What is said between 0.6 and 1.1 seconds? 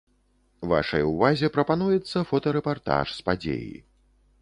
Вашай